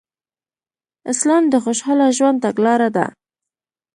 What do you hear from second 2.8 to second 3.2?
ده